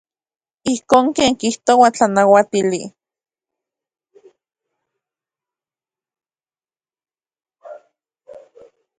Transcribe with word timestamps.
Ijkon 0.71 1.05
ken 1.15 1.33
kijtoa 1.41 1.89
tlanauatili. 1.95 2.81